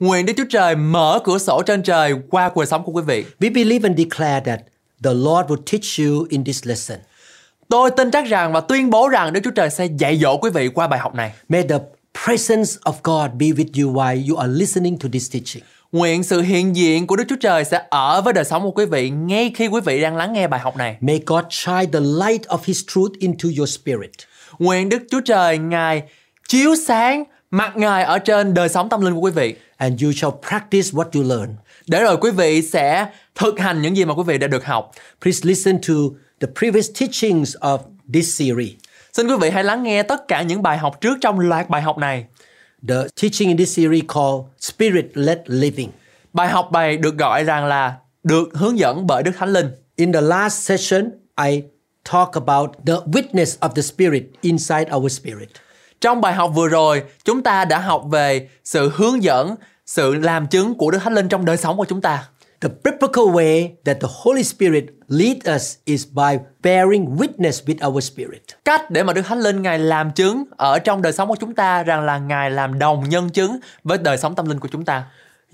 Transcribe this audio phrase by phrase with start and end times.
[0.00, 3.24] Nguyện Đức Chúa Trời mở cửa sổ trên trời qua cuộc sống của quý vị.
[3.40, 4.60] We believe and declare that
[5.04, 6.98] the Lord will teach you in this lesson.
[7.68, 10.50] Tôi tin chắc rằng và tuyên bố rằng Đức Chúa Trời sẽ dạy dỗ quý
[10.50, 11.32] vị qua bài học này.
[11.48, 11.78] May the
[12.24, 15.62] presence of God be with you while you are listening to this teaching.
[15.92, 18.84] Nguyện sự hiện diện của Đức Chúa Trời sẽ ở với đời sống của quý
[18.84, 20.96] vị ngay khi quý vị đang lắng nghe bài học này.
[21.00, 24.10] May God shine the light of His truth into your spirit.
[24.58, 26.02] Nguyện Đức Chúa Trời Ngài
[26.48, 29.54] chiếu sáng mặt Ngài ở trên đời sống tâm linh của quý vị.
[29.78, 31.48] And you shall practice what you learn.
[31.86, 34.92] Để rồi quý vị sẽ thực hành những gì mà quý vị đã được học.
[35.22, 35.94] Please listen to
[36.40, 37.78] the previous teachings of
[38.12, 38.72] this series.
[39.12, 41.82] Xin quý vị hãy lắng nghe tất cả những bài học trước trong loạt bài
[41.82, 42.24] học này.
[42.88, 45.90] The teaching in this series called Spirit-led Living.
[46.32, 49.68] Bài học này được gọi rằng là được hướng dẫn bởi Đức Thánh Linh.
[49.96, 51.10] In the last session,
[51.46, 51.62] I
[52.12, 55.48] talk about the witness of the Spirit inside our spirit.
[56.00, 59.54] Trong bài học vừa rồi, chúng ta đã học về sự hướng dẫn,
[59.86, 62.24] sự làm chứng của Đức Thánh Linh trong đời sống của chúng ta.
[62.60, 68.04] The biblical way that the Holy Spirit lead us is by bearing witness with our
[68.04, 68.42] spirit.
[68.64, 71.54] Cách để mà Đức Thánh Linh Ngài làm chứng ở trong đời sống của chúng
[71.54, 74.84] ta rằng là Ngài làm đồng nhân chứng với đời sống tâm linh của chúng
[74.84, 75.04] ta.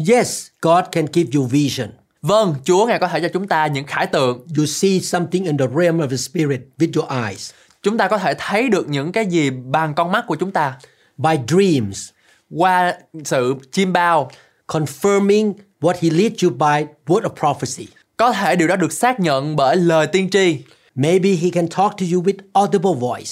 [0.09, 1.89] Yes, God can give you vision.
[2.23, 4.47] Vâng, Chúa Ngài có thể cho chúng ta những khải tượng.
[4.59, 7.51] You see something in the realm of the spirit with your eyes.
[7.85, 10.77] Chúng ta có thể thấy được những cái gì bằng con mắt của chúng ta
[11.17, 12.09] By dreams,
[12.51, 14.31] qua sự chiêm bao.
[14.67, 17.89] confirming what he leads you by word of prophecy.
[18.17, 20.59] Có thể điều đó được xác nhận bởi lời tiên tri.
[20.95, 23.31] Maybe he can talk to you with audible voice.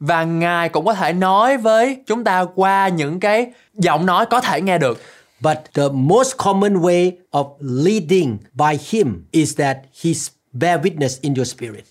[0.00, 4.40] Và Ngài cũng có thể nói với chúng ta qua những cái giọng nói có
[4.40, 5.02] thể nghe được.
[5.40, 10.10] But the most common way of leading by him is that he
[10.52, 11.84] bear witness in your spirit.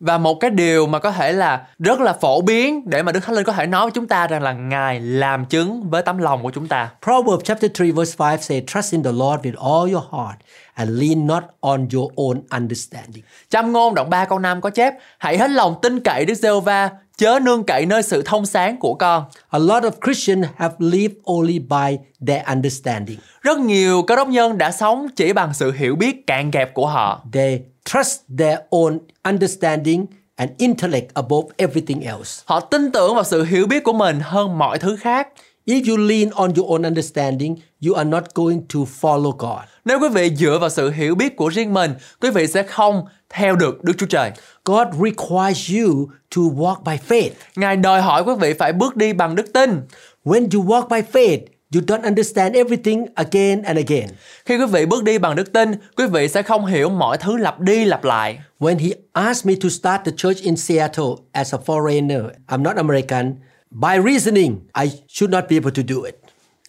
[0.00, 3.20] Và một cái điều mà có thể là rất là phổ biến để mà Đức
[3.20, 6.18] Thánh Linh có thể nói với chúng ta rằng là Ngài làm chứng với tấm
[6.18, 6.90] lòng của chúng ta.
[7.02, 10.38] Proverbs chapter 3 verse 5 say, Trust in the Lord with all your heart
[10.74, 13.24] and lean not on your own understanding.
[13.48, 16.50] Châm ngôn đoạn 3 câu 5 có chép Hãy hết lòng tin cậy Đức giê
[16.64, 19.24] va chớ nương cậy nơi sự thông sáng của con.
[19.48, 23.18] A lot of Christians have lived only by their understanding.
[23.42, 26.86] Rất nhiều cơ đốc nhân đã sống chỉ bằng sự hiểu biết cạn kẹp của
[26.86, 27.24] họ.
[27.32, 32.42] They trust their own understanding and intellect above everything else.
[32.44, 35.28] Họ tin tưởng vào sự hiểu biết của mình hơn mọi thứ khác.
[35.66, 39.64] If you lean on your own understanding, you are not going to follow God.
[39.84, 43.04] Nếu quý vị dựa vào sự hiểu biết của riêng mình, quý vị sẽ không
[43.30, 44.30] theo được Đức Chúa Trời.
[44.64, 47.30] God requires you to walk by faith.
[47.56, 49.80] Ngài đòi hỏi quý vị phải bước đi bằng đức tin.
[50.24, 51.38] When you walk by faith,
[51.74, 54.08] you don't understand everything again and again.
[54.44, 57.36] Khi quý vị bước đi bằng đức tin, quý vị sẽ không hiểu mọi thứ
[57.36, 58.38] lặp đi lặp lại.
[58.60, 62.76] When he asked me to start the church in Seattle as a foreigner, I'm not
[62.76, 63.34] American,
[63.70, 66.14] by reasoning, I should not be able to do it.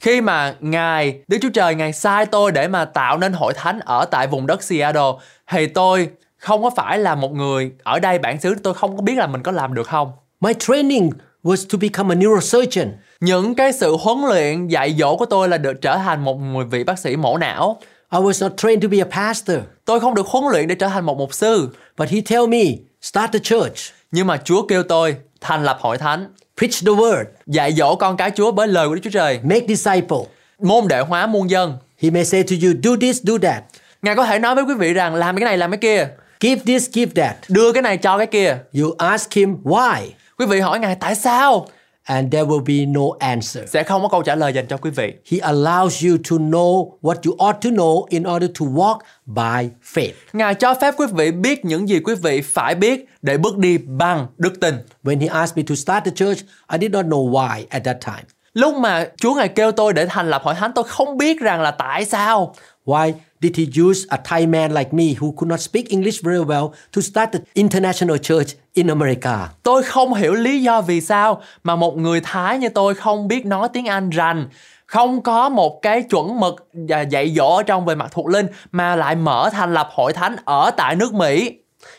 [0.02, 3.80] Khi mà Ngài, Đức Chúa Trời, Ngài sai tôi để mà tạo nên hội thánh
[3.80, 5.12] ở tại vùng đất Seattle,
[5.52, 9.02] thì tôi không có phải là một người ở đây bản xứ, tôi không có
[9.02, 10.12] biết là mình có làm được không.
[10.42, 11.10] My training
[11.48, 12.88] was to become a neurosurgeon.
[13.20, 16.66] Những cái sự huấn luyện dạy dỗ của tôi là được trở thành một người
[16.66, 17.80] vị bác sĩ mổ não.
[18.12, 20.88] I was not trained to be a pastor, Tôi không được huấn luyện để trở
[20.88, 21.70] thành một mục sư.
[21.98, 22.64] but he tell me,
[23.02, 23.76] start the church,
[24.12, 26.28] Nhưng mà Chúa kêu tôi thành lập hội thánh,
[26.58, 29.66] preach the word, dạy dỗ con cái Chúa bởi lời của Đức Chúa Trời, make
[29.68, 30.18] disciple.
[30.60, 31.74] môn đệ hóa muôn dân.
[32.02, 33.64] He may say to you, do this, do that.
[34.02, 36.08] Ngài có thể nói với quý vị rằng làm cái này làm cái kia,
[36.40, 37.36] Give this, give that.
[37.50, 38.58] đưa cái này cho cái kia.
[38.82, 40.02] You ask him why,
[40.38, 41.68] Quý vị hỏi Ngài tại sao?
[42.08, 43.70] and there will be no answer.
[43.70, 45.14] Sẽ không có câu trả lời dành cho quý vị.
[45.32, 49.70] He allows you to know what you ought to know in order to walk by
[49.94, 50.12] faith.
[50.34, 53.78] Ngài cho phép quý vị biết những gì quý vị phải biết để bước đi
[53.78, 54.76] bằng đức tin.
[55.04, 56.40] When he asked me to start the church,
[56.72, 58.24] I did not know why at that time.
[58.54, 61.62] Lúc mà Chúa Ngài kêu tôi để thành lập hội thánh, tôi không biết rằng
[61.62, 62.56] là tại sao.
[62.86, 66.40] Why did he use a Thai man like me who could not speak English very
[66.40, 69.50] well to start the international church in America?
[69.64, 73.46] Tôi không hiểu lý do vì sao mà một người Thái như tôi không biết
[73.46, 74.48] nói tiếng Anh rành,
[74.86, 78.48] không có một cái chuẩn mực à, dạy dỗ ở trong về mặt thuộc linh
[78.72, 81.58] mà lại mở thành lập hội thánh ở tại nước Mỹ.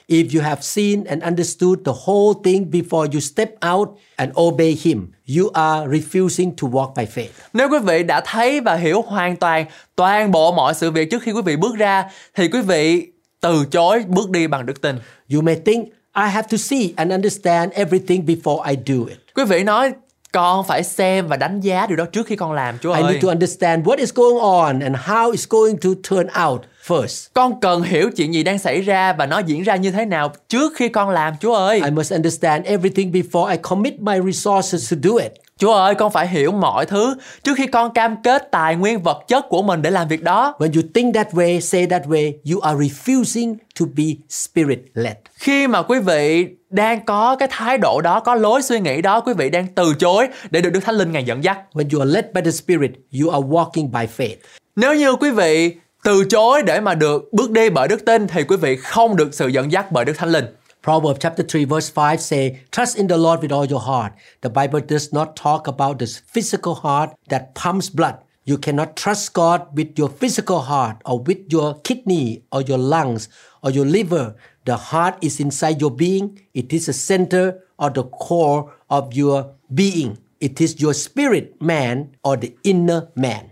[0.08, 4.76] If you have seen and understood the whole thing before you step out and obey
[4.84, 5.06] Him,
[5.36, 7.30] you are refusing to walk by faith.
[7.52, 11.22] Nếu quý vị đã thấy và hiểu hoàn toàn toàn bộ mọi sự việc trước
[11.22, 12.04] khi quý vị bước ra
[12.34, 13.06] thì quý vị
[13.40, 14.96] từ chối bước đi bằng đức tin.
[15.34, 19.18] You may think, I have to see and understand everything before I do it.
[19.34, 19.92] Quý vị nói
[20.32, 23.12] con phải xem và đánh giá điều đó trước khi con làm Chúa I ơi.
[23.12, 27.28] need to understand what is going on and how it's going to turn out first.
[27.34, 30.32] Con cần hiểu chuyện gì đang xảy ra và nó diễn ra như thế nào
[30.48, 31.80] trước khi con làm Chúa ơi.
[31.84, 35.32] I must understand everything before I commit my resources to do it.
[35.58, 37.14] Chúa ơi, con phải hiểu mọi thứ
[37.44, 40.54] trước khi con cam kết tài nguyên vật chất của mình để làm việc đó.
[40.58, 45.14] When you think that way, say that way, you are refusing to be spirit led.
[45.34, 49.20] Khi mà quý vị đang có cái thái độ đó, có lối suy nghĩ đó,
[49.20, 51.58] quý vị đang từ chối để được Đức Thánh Linh Ngài dẫn dắt.
[51.72, 52.90] When you are led by the Spirit,
[53.20, 54.36] you are walking by faith.
[54.76, 55.74] Nếu như quý vị
[56.04, 59.34] từ chối để mà được bước đi bởi đức tin thì quý vị không được
[59.34, 60.44] sự dẫn dắt bởi Đức Thánh Linh.
[60.88, 64.14] Proverbs chapter 3 verse 5 say, Trust in the Lord with all your heart.
[64.40, 68.16] The Bible does not talk about this physical heart that pumps blood.
[68.46, 73.28] You cannot trust God with your physical heart or with your kidney or your lungs
[73.62, 74.34] or your liver.
[74.64, 76.40] The heart is inside your being.
[76.54, 80.16] It is the center or the core of your being.
[80.40, 83.50] It is your spirit man or the inner man.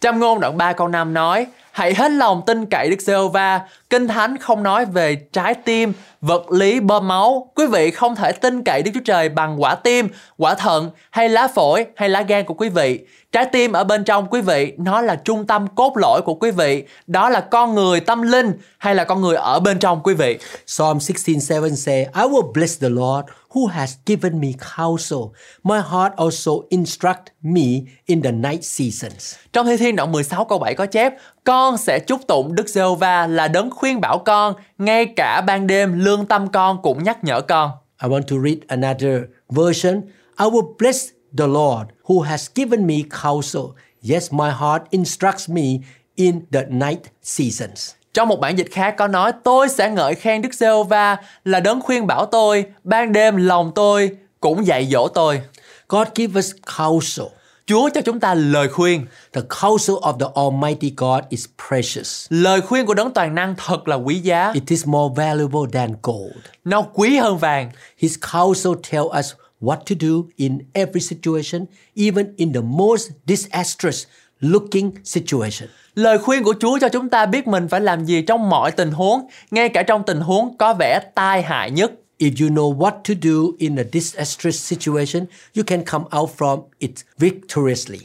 [0.00, 3.60] Trong ngôn đoạn 3 câu 5 nói Hãy hết lòng tin cậy Đức Giê-hô-va.
[3.90, 7.50] Kinh Thánh không nói về trái tim, vật lý bơm máu.
[7.54, 10.08] Quý vị không thể tin cậy Đức Chúa Trời bằng quả tim,
[10.38, 13.00] quả thận hay lá phổi hay lá gan của quý vị.
[13.32, 16.50] Trái tim ở bên trong quý vị, nó là trung tâm cốt lõi của quý
[16.50, 16.84] vị.
[17.06, 20.38] Đó là con người tâm linh hay là con người ở bên trong quý vị.
[20.66, 25.20] Psalm 16:7 say, I will bless the Lord who has given me counsel.
[25.62, 29.34] My heart also instruct me in the night seasons.
[29.52, 31.14] Trong Thi Thiên đoạn 16 câu 7 có chép
[31.44, 35.98] Con sẽ chúc tụng Đức Giê-hô-va là đấng khuyên bảo con Ngay cả ban đêm
[35.98, 37.70] lương tâm con cũng nhắc nhở con
[38.02, 40.02] I want to read another version.
[40.36, 43.76] I will bless the Lord who has given me counsel.
[44.02, 45.80] Yes, my heart instructs me
[46.16, 47.94] in the night seasons.
[48.14, 51.80] Trong một bản dịch khác có nói Tôi sẽ ngợi khen Đức Giê-hô-va là đấng
[51.80, 54.10] khuyên bảo tôi Ban đêm lòng tôi
[54.40, 55.40] cũng dạy dỗ tôi
[55.88, 57.26] God give us counsel.
[57.66, 62.26] Chúa cho chúng ta lời khuyên The counsel of the Almighty God is precious.
[62.30, 65.94] Lời khuyên của đấng toàn năng thật là quý giá It is more valuable than
[66.02, 66.36] gold.
[66.64, 71.64] Nó quý hơn vàng His counsel tell us what to do in every situation,
[71.96, 74.04] even in the most disastrous
[74.42, 75.68] looking situation.
[75.94, 78.90] Lời khuyên của Chúa cho chúng ta biết mình phải làm gì trong mọi tình
[78.90, 81.92] huống, ngay cả trong tình huống có vẻ tai hại nhất.
[82.18, 86.62] If you know what to do in a disastrous situation, you can come out from
[86.78, 87.98] it victoriously.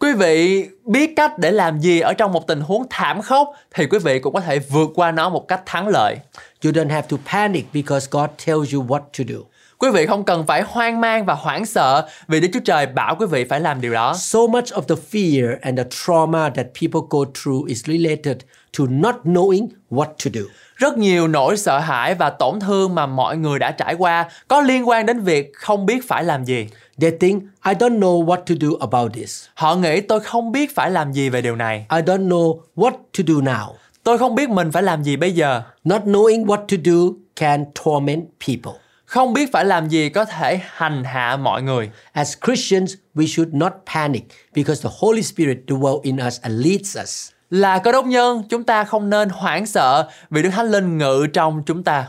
[0.00, 3.86] Quý vị biết cách để làm gì ở trong một tình huống thảm khốc thì
[3.86, 6.16] quý vị cũng có thể vượt qua nó một cách thắng lợi.
[6.64, 9.53] You don't have to panic because God tells you what to do.
[9.84, 13.16] Quý vị không cần phải hoang mang và hoảng sợ vì Đức Chúa Trời bảo
[13.18, 14.14] quý vị phải làm điều đó.
[14.18, 18.36] So much of the fear and the trauma that people go through is related
[18.78, 20.40] to not knowing what to do.
[20.76, 24.60] Rất nhiều nỗi sợ hãi và tổn thương mà mọi người đã trải qua có
[24.60, 26.68] liên quan đến việc không biết phải làm gì.
[27.00, 29.44] They think, I don't know what to do about this.
[29.54, 31.86] Họ nghĩ tôi không biết phải làm gì về điều này.
[31.90, 33.68] I don't know what to do now.
[34.02, 35.62] Tôi không biết mình phải làm gì bây giờ.
[35.84, 38.83] Not knowing what to do can torment people.
[39.14, 41.90] Không biết phải làm gì có thể hành hạ mọi người.
[42.12, 44.24] As Christians, we should not panic
[44.54, 47.30] because the Holy Spirit dwells in us and leads us.
[47.50, 51.26] Là cơ đốc nhân, chúng ta không nên hoảng sợ vì Đức Thánh Linh ngự
[51.32, 52.06] trong chúng ta.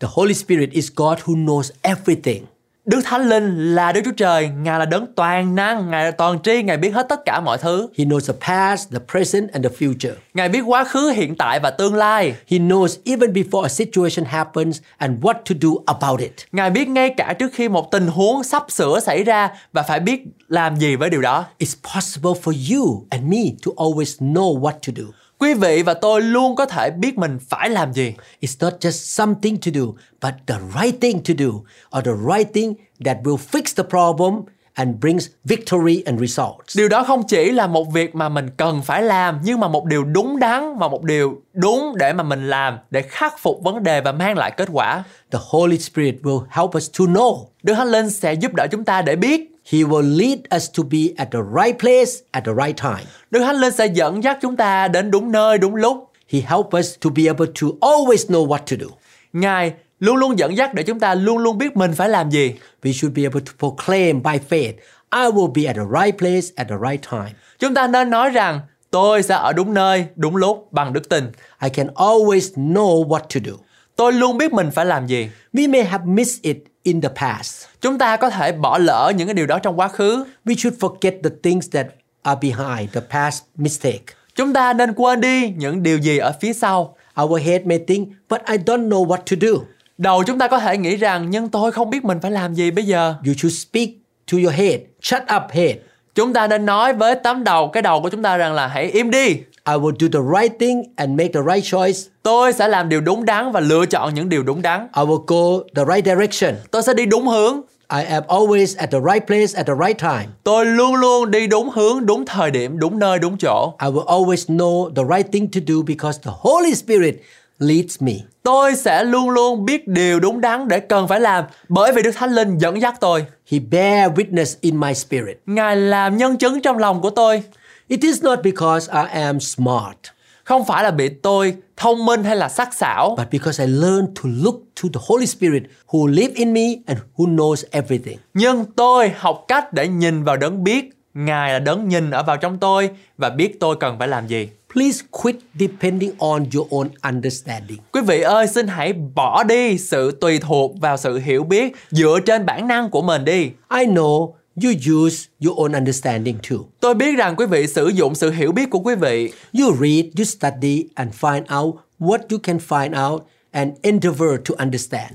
[0.00, 2.44] The Holy Spirit is God who knows everything.
[2.84, 6.38] Đức Thánh Linh là Đức Chúa Trời, Ngài là đấng toàn năng, Ngài là toàn
[6.42, 7.88] tri, Ngài biết hết tất cả mọi thứ.
[7.98, 10.12] He knows the past, the present, and the future.
[10.34, 12.34] Ngài biết quá khứ, hiện tại và tương lai.
[12.50, 16.32] He knows even before a situation happens and what to do about it.
[16.52, 20.00] Ngài biết ngay cả trước khi một tình huống sắp sửa xảy ra và phải
[20.00, 21.44] biết làm gì với điều đó.
[21.58, 25.04] It's possible for you and me to always know what to do.
[25.38, 28.14] Quý vị và tôi luôn có thể biết mình phải làm gì.
[28.40, 29.82] It's not just something to do,
[30.22, 31.50] but the right thing to do,
[31.98, 32.74] or the right thing
[33.04, 34.42] that will fix the problem
[34.74, 36.76] and brings victory and results.
[36.76, 39.84] Điều đó không chỉ là một việc mà mình cần phải làm nhưng mà một
[39.84, 43.82] điều đúng đắn và một điều đúng để mà mình làm để khắc phục vấn
[43.82, 45.04] đề và mang lại kết quả.
[45.30, 47.46] The Holy Spirit will help us to know.
[47.62, 49.53] Đức Thánh Linh sẽ giúp đỡ chúng ta để biết.
[49.72, 53.06] He will lead us to be at the right place at the right time.
[53.30, 56.10] Đức Thánh Linh sẽ dẫn dắt chúng ta đến đúng nơi, đúng lúc.
[56.28, 58.86] He help us to be able to always know what to do.
[59.32, 62.54] Ngài luôn luôn dẫn dắt để chúng ta luôn luôn biết mình phải làm gì.
[62.82, 64.74] We should be able to proclaim by faith,
[65.14, 67.32] I will be at the right place at the right time.
[67.58, 71.32] Chúng ta nên nói rằng tôi sẽ ở đúng nơi, đúng lúc bằng đức tin.
[71.62, 73.52] I can always know what to do.
[73.96, 75.28] Tôi luôn biết mình phải làm gì.
[75.52, 77.64] We may have missed it in the past.
[77.80, 80.24] Chúng ta có thể bỏ lỡ những cái điều đó trong quá khứ.
[80.44, 81.86] We should forget the things that
[82.22, 84.04] are behind the past mistake.
[84.34, 86.96] Chúng ta nên quên đi những điều gì ở phía sau.
[87.22, 89.64] Our head may think, but I don't know what to do.
[89.98, 92.70] Đầu chúng ta có thể nghĩ rằng nhưng tôi không biết mình phải làm gì
[92.70, 93.14] bây giờ.
[93.26, 93.88] You should speak
[94.32, 94.80] to your head.
[95.02, 95.76] Shut up, head.
[96.14, 98.84] Chúng ta nên nói với tấm đầu cái đầu của chúng ta rằng là hãy
[98.84, 99.36] im đi.
[99.66, 102.10] I will do the right thing and make the right choice.
[102.22, 104.80] Tôi sẽ làm điều đúng đắn và lựa chọn những điều đúng đắn.
[104.96, 106.54] I will go the right direction.
[106.70, 107.60] Tôi sẽ đi đúng hướng.
[107.96, 110.26] I am always at the right place at the right time.
[110.42, 113.74] Tôi luôn luôn đi đúng hướng, đúng thời điểm, đúng nơi, đúng chỗ.
[113.82, 117.14] I will always know the right thing to do because the Holy Spirit
[117.58, 118.12] leads me.
[118.42, 122.16] Tôi sẽ luôn luôn biết điều đúng đắn để cần phải làm bởi vì Đức
[122.16, 123.26] Thánh Linh dẫn dắt tôi.
[123.50, 125.38] He bear witness in my spirit.
[125.46, 127.42] Ngài làm nhân chứng trong lòng của tôi.
[127.88, 129.96] It is not because I am smart,
[130.44, 134.06] Không phải là bị tôi thông minh hay là sắc sảo but because I learn
[134.06, 138.18] to look to the Holy Spirit who live in me and who knows everything.
[138.34, 142.36] Nhưng tôi học cách để nhìn vào đấng biết Ngài là đấng nhìn ở vào
[142.36, 144.48] trong tôi và biết tôi cần phải làm gì.
[144.72, 147.78] Please quit depending on your own understanding.
[147.92, 152.18] Quý vị ơi, xin hãy bỏ đi sự tùy thuộc vào sự hiểu biết dựa
[152.26, 153.50] trên bản năng của mình đi.
[153.78, 156.58] I know you use your own understanding too.
[156.80, 159.32] Tôi biết rằng quý vị sử dụng sự hiểu biết của quý vị.
[159.60, 164.54] You read, you study, and find out what you can find out and endeavor to
[164.58, 165.12] understand.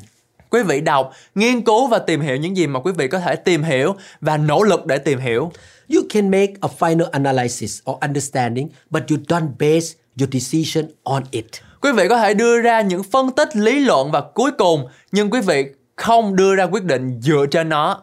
[0.49, 3.35] Quý vị đọc, nghiên cứu và tìm hiểu những gì mà quý vị có thể
[3.35, 5.51] tìm hiểu và nỗ lực để tìm hiểu.
[5.95, 11.23] You can make a final analysis or understanding, but you don't base your decision on
[11.31, 11.45] it.
[11.81, 15.29] Quý vị có thể đưa ra những phân tích lý luận và cuối cùng nhưng
[15.29, 15.65] quý vị
[15.95, 18.01] không đưa ra quyết định dựa trên nó.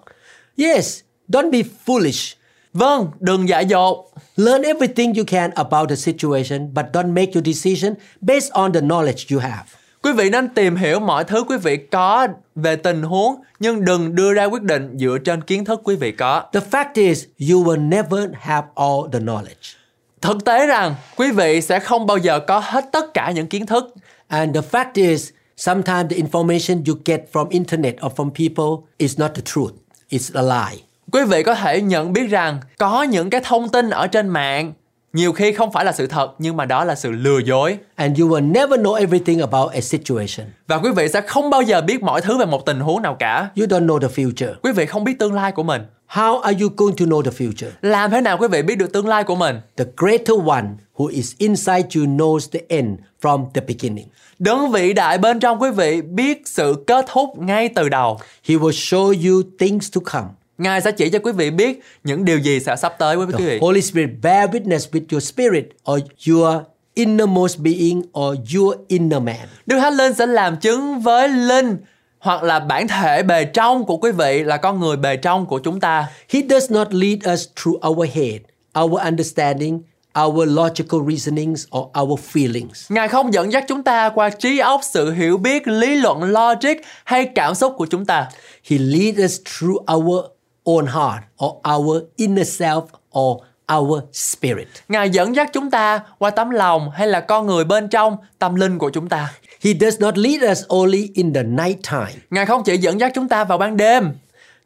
[0.58, 2.34] Yes, don't be foolish.
[2.72, 4.10] Vâng, đừng dại dột.
[4.36, 8.80] Learn everything you can about the situation, but don't make your decision based on the
[8.80, 9.64] knowledge you have.
[10.02, 14.14] Quý vị nên tìm hiểu mọi thứ quý vị có về tình huống nhưng đừng
[14.14, 16.44] đưa ra quyết định dựa trên kiến thức quý vị có.
[16.52, 19.76] The fact is, you will never have all the knowledge.
[20.20, 23.66] Thực tế rằng quý vị sẽ không bao giờ có hết tất cả những kiến
[23.66, 23.94] thức
[24.28, 29.18] And the fact is, sometimes the information you get from internet or from people is
[29.18, 29.74] not the truth.
[30.10, 30.85] It's a lie.
[31.12, 34.72] Quý vị có thể nhận biết rằng có những cái thông tin ở trên mạng
[35.12, 38.20] nhiều khi không phải là sự thật nhưng mà đó là sự lừa dối And
[38.20, 40.46] you will never know everything about a situation.
[40.66, 43.16] và quý vị sẽ không bao giờ biết mọi thứ về một tình huống nào
[43.18, 43.48] cả.
[43.56, 44.54] You don't know the future.
[44.62, 45.82] Quý vị không biết tương lai của mình.
[46.08, 47.70] How are you going to know the future?
[47.82, 49.60] Làm thế nào quý vị biết được tương lai của mình?
[49.76, 50.64] The greater one
[50.96, 52.88] who is inside you knows the end
[53.22, 54.06] from the beginning.
[54.38, 58.18] Đấng vĩ đại bên trong quý vị biết sự kết thúc ngay từ đầu.
[58.48, 60.26] He will show you things to come.
[60.58, 63.32] Ngài sẽ chỉ cho quý vị biết những điều gì sẽ sắp tới với quý
[63.38, 63.58] The vị.
[63.60, 66.56] Holy Spirit bear witness with your spirit or your
[66.94, 69.48] innermost being or your inner man.
[69.66, 71.76] Đức Thánh Linh sẽ làm chứng với linh
[72.18, 75.58] hoặc là bản thể bề trong của quý vị là con người bề trong của
[75.58, 76.06] chúng ta.
[76.28, 78.40] He does not lead us through our head,
[78.80, 79.80] our understanding,
[80.24, 82.86] our logical reasonings or our feelings.
[82.88, 86.76] Ngài không dẫn dắt chúng ta qua trí óc, sự hiểu biết, lý luận, logic
[87.04, 88.28] hay cảm xúc của chúng ta.
[88.70, 90.24] He leads us through our
[90.66, 92.82] own heart or our inner self
[93.18, 93.42] or
[93.74, 94.68] our spirit.
[94.88, 98.54] Ngài dẫn dắt chúng ta qua tấm lòng hay là con người bên trong tâm
[98.54, 99.32] linh của chúng ta.
[99.60, 102.12] He does not lead us only in the night time.
[102.30, 104.12] Ngài không chỉ dẫn dắt chúng ta vào ban đêm.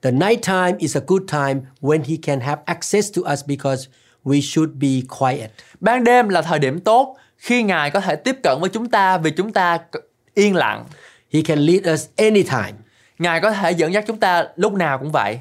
[0.02, 3.88] The night time is a good time when he can have access to us because
[4.24, 4.88] we should be
[5.18, 5.50] quiet.
[5.80, 9.18] Ban đêm là thời điểm tốt khi Ngài có thể tiếp cận với chúng ta
[9.18, 9.78] vì chúng ta
[10.34, 10.84] yên lặng.
[11.32, 12.72] He can lead us anytime.
[13.18, 15.40] Ngài có thể dẫn dắt chúng ta lúc nào cũng vậy.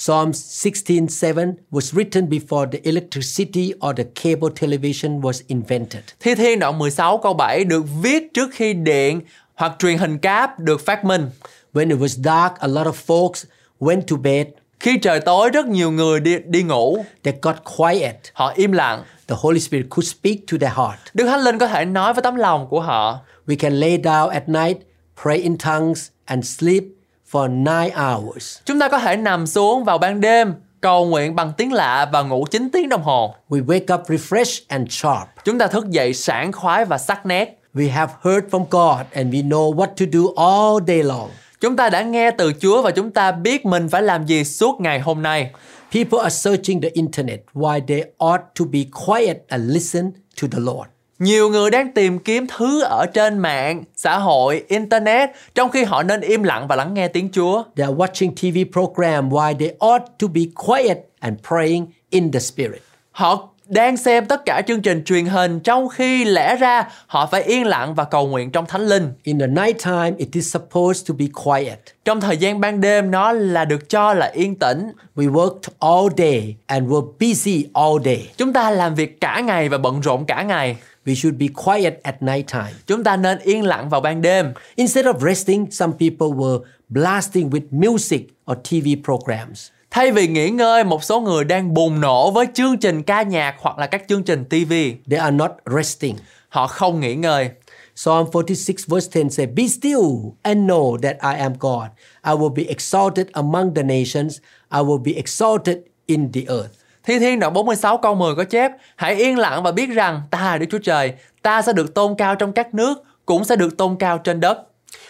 [0.00, 6.02] Psalm 16:7 was written before the electricity or the cable television was invented.
[6.20, 9.20] Thi Thiên đoạn 16 câu 7 được viết trước khi điện
[9.54, 11.30] hoặc truyền hình cáp được phát minh.
[11.72, 13.44] When it was dark, a lot of folks
[13.80, 14.46] went to bed.
[14.80, 18.16] Khi trời tối rất nhiều người đi đi ngủ, They got quiet.
[18.32, 19.02] họ im lặng.
[19.28, 20.98] The Holy Spirit could speak to their heart.
[21.14, 23.20] Đức Thánh Linh có thể nói với tấm lòng của họ.
[23.46, 24.78] We can lay down at night,
[25.22, 26.84] pray in tongues, and sleep
[27.30, 28.58] for nine hours.
[28.64, 32.22] Chúng ta có thể nằm xuống vào ban đêm, cầu nguyện bằng tiếng lạ và
[32.22, 33.34] ngủ 9 tiếng đồng hồ.
[33.48, 35.28] We wake up refreshed and sharp.
[35.44, 37.62] Chúng ta thức dậy sảng khoái và sắc nét.
[37.74, 41.30] We have heard from God and we know what to do all day long.
[41.60, 44.80] Chúng ta đã nghe từ Chúa và chúng ta biết mình phải làm gì suốt
[44.80, 45.50] ngày hôm nay.
[45.92, 50.58] People are searching the internet why they ought to be quiet and listen to the
[50.58, 50.88] Lord.
[51.18, 56.02] Nhiều người đang tìm kiếm thứ ở trên mạng, xã hội, internet trong khi họ
[56.02, 57.62] nên im lặng và lắng nghe tiếng Chúa.
[57.76, 62.40] They are watching TV program why they ought to be quiet and praying in the
[62.40, 62.82] spirit.
[63.10, 67.42] Họ đang xem tất cả chương trình truyền hình trong khi lẽ ra họ phải
[67.42, 69.12] yên lặng và cầu nguyện trong thánh linh.
[69.22, 71.78] In the nighttime, it is supposed to be quiet.
[72.04, 74.92] Trong thời gian ban đêm nó là được cho là yên tĩnh.
[75.16, 78.28] We worked all day and were busy all day.
[78.36, 80.76] Chúng ta làm việc cả ngày và bận rộn cả ngày.
[81.08, 82.74] We should be quiet at nighttime.
[82.86, 84.52] Chúng ta nên yên lặng vào ban đêm.
[84.74, 89.68] Instead of resting, some people were blasting with music or TV programs.
[89.90, 93.54] Thay vì nghỉ ngơi, một số người đang bùng nổ với chương trình ca nhạc
[93.58, 94.72] hoặc là các chương trình TV.
[95.10, 96.16] They are not resting.
[96.48, 97.50] Họ không nghỉ ngơi.
[97.94, 101.88] Psalm 46 verse 10 says, Be still and know that I am God.
[102.22, 104.38] I will be exalted among the nations.
[104.68, 106.87] I will be exalted in the earth.
[107.08, 110.40] Thi Thiên đoạn 46 câu 10 có chép Hãy yên lặng và biết rằng ta
[110.40, 111.12] là Đức Chúa Trời
[111.42, 114.58] Ta sẽ được tôn cao trong các nước Cũng sẽ được tôn cao trên đất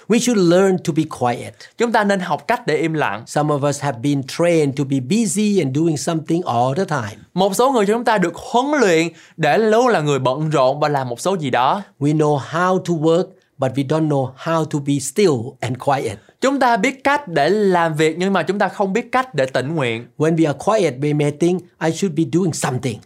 [0.09, 1.55] We should learn to be quiet.
[1.79, 4.85] Chúng ta nên học cách để im lặng Some of us have been trained to
[4.85, 7.23] be busy and doing something all the time.
[7.35, 10.89] Một số người chúng ta được huấn luyện Để luôn là người bận rộn và
[10.89, 13.25] làm một số gì đó We know how to work,
[13.59, 16.19] but we don't know how to be still and quiet.
[16.41, 19.47] Chúng ta biết cách để làm việc Nhưng mà chúng ta không biết cách để
[19.47, 22.99] tĩnh nguyện When we are quiet, we may think, I should be doing something.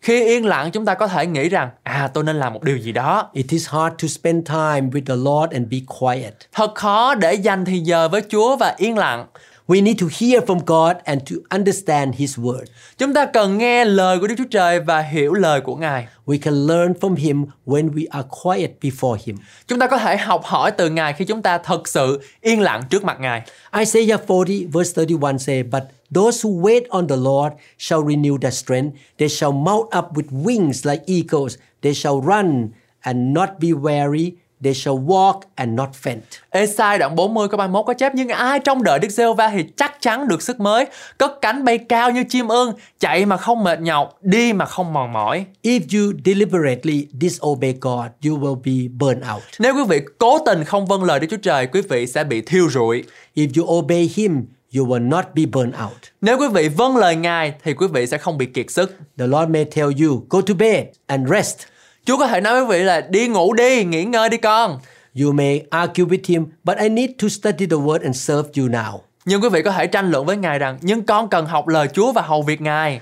[0.00, 2.76] Khi yên lặng chúng ta có thể nghĩ rằng À tôi nên làm một điều
[2.76, 6.34] gì đó It is hard to spend time with the Lord and be quiet.
[6.52, 9.26] Thật khó để dành thì giờ với Chúa và yên lặng
[9.70, 12.64] We need to hear from God and to understand His word.
[12.98, 16.06] Chúng ta cần nghe lời của Đức Chúa Trời và hiểu lời của Ngài.
[16.26, 19.36] We can learn from Him when we are quiet before Him.
[19.66, 22.82] Chúng ta có thể học hỏi từ Ngài khi chúng ta thật sự yên lặng
[22.90, 23.42] trước mặt Ngài.
[23.80, 25.82] Isaiah 40 verse 31 say, But
[26.14, 28.96] those who wait on the Lord shall renew their strength.
[29.18, 31.56] They shall mount up with wings like eagles.
[31.82, 32.68] They shall run
[33.00, 34.32] and not be weary.
[34.64, 36.20] They shall walk and not faint.
[36.50, 39.64] Esai đoạn 40 câu 31 có chép Nhưng ai trong đợi Đức giê va thì
[39.76, 40.86] chắc chắn được sức mới
[41.18, 44.92] Cất cánh bay cao như chim ưng Chạy mà không mệt nhọc Đi mà không
[44.92, 49.42] mòn mỏi If you deliberately disobey God, you will be burned out.
[49.58, 52.40] Nếu quý vị cố tình không vâng lời Đức Chúa Trời Quý vị sẽ bị
[52.40, 55.98] thiêu rụi If you obey Him, you will not be burned out.
[56.20, 59.26] Nếu quý vị vâng lời Ngài Thì quý vị sẽ không bị kiệt sức The
[59.26, 61.58] Lord may tell you, go to bed and rest.
[62.04, 64.78] Chúa có thể nói với quý vị là đi ngủ đi, nghỉ ngơi đi con.
[65.22, 68.68] You may argue with Him, but I need to study the word and serve you
[68.68, 68.98] now.
[69.24, 71.88] Nhưng quý vị có thể tranh luận với Ngài rằng Nhưng con cần học lời
[71.92, 73.00] Chúa và hầu việc Ngài.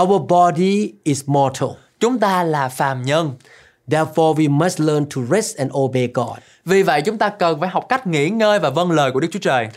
[0.00, 1.68] Our body is mortal.
[2.00, 3.32] Chúng ta là phàm nhân.
[3.88, 6.38] Therefore, we must learn to rest and obey God.
[6.64, 9.28] Vì vậy chúng ta cần phải học cách nghỉ ngơi và vâng lời của Đức
[9.32, 9.68] Chúa Trời.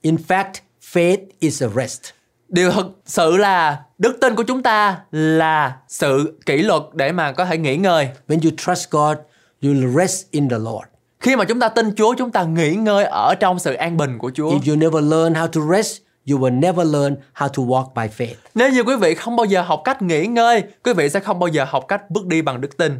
[0.00, 0.52] In fact,
[0.92, 2.15] faith is a rest.
[2.48, 7.32] Điều thực sự là đức tin của chúng ta là sự kỷ luật để mà
[7.32, 8.08] có thể nghỉ ngơi.
[8.28, 9.16] When you trust God,
[9.62, 10.86] you rest in the Lord.
[11.20, 14.18] Khi mà chúng ta tin Chúa, chúng ta nghỉ ngơi ở trong sự an bình
[14.18, 14.50] của Chúa.
[14.50, 18.08] If you never learn how to rest, you will never learn how to walk by
[18.16, 18.34] faith.
[18.54, 21.38] Nếu như quý vị không bao giờ học cách nghỉ ngơi, quý vị sẽ không
[21.38, 22.98] bao giờ học cách bước đi bằng đức tin.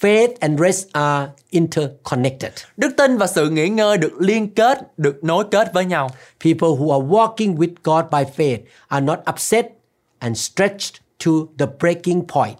[0.00, 2.52] Faith and rest are interconnected.
[2.76, 6.10] Đức tin và sự nghỉ ngơi được liên kết, được nối kết với nhau.
[6.44, 9.66] People who are walking with God by faith are not upset
[10.18, 10.94] and stretched
[11.24, 12.58] to the breaking point.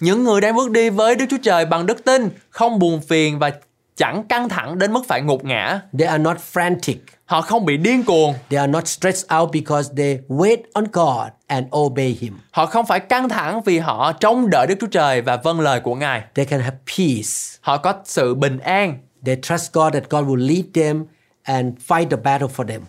[0.00, 3.38] Những người đang bước đi với Đức Chúa Trời bằng đức tin, không buồn phiền
[3.38, 3.50] và
[3.96, 5.80] chẳng căng thẳng đến mức phải ngục ngã.
[5.98, 6.96] They are not frantic.
[7.32, 11.28] Họ không bị điên cuồng, They are not stressed out because they wait on God
[11.46, 12.38] and obey Him.
[12.50, 15.80] họ không phải căng thẳng vì họ trông đợi Đức Chúa Trời và vâng lời
[15.80, 16.22] của Ngài.
[16.34, 17.58] They can have peace.
[17.60, 21.04] Họ có sự bình an, They trust God that God will lead them
[21.42, 22.82] and fight the battle for them.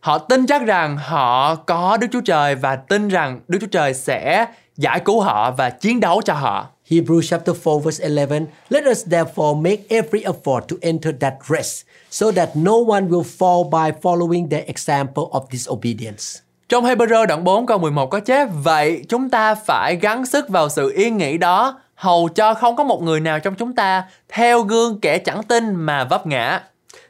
[0.00, 3.94] họ tin chắc rằng họ có Đức Chúa Trời và tin rằng Đức Chúa Trời
[3.94, 6.68] sẽ giải cứu họ và chiến đấu cho họ.
[6.90, 11.84] Hebrews chapter 4 verse 11 Let us therefore make every effort to enter that rest
[12.10, 16.38] so that no one will fall by following their example of disobedience.
[16.68, 20.68] Trong Hebrew đoạn 4 câu 11 có chép Vậy chúng ta phải gắng sức vào
[20.68, 24.62] sự yên nghỉ đó Hầu cho không có một người nào trong chúng ta Theo
[24.62, 26.60] gương kẻ chẳng tin mà vấp ngã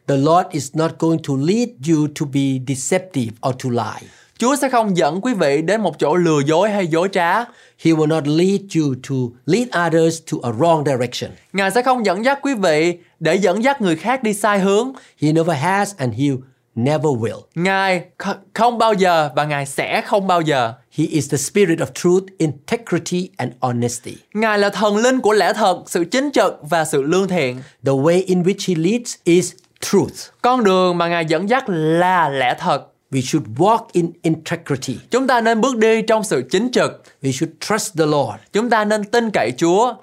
[0.07, 4.09] The Lord is not going to lead you to be deceptive or to lie.
[4.41, 7.39] Chúa sẽ không dẫn quý vị đến một chỗ lừa dối hay dối trá
[7.85, 9.15] He will not lead you to
[9.47, 11.31] lead others to a wrong direction.
[11.53, 14.93] Ngài sẽ không dẫn dắt quý vị để dẫn dắt người khác đi sai hướng
[15.23, 16.27] He never has and he
[16.75, 17.41] never will.
[17.55, 21.79] Ngài kh- không bao giờ và Ngài sẽ không bao giờ He is the spirit
[21.79, 24.17] of truth, integrity and honesty.
[24.35, 27.93] Ngài là thần linh của lẽ thật, sự chính trực và sự lương thiện The
[27.93, 30.15] way in which he leads is truth.
[30.43, 34.97] Con đường mà Ngài dẫn dắt là lẽ thật We should walk in integrity.
[35.11, 38.41] Chúng ta nên bước đi trong sự chính trực We should trust the Lord.
[38.53, 39.95] Chúng ta nên tin cậy Chúa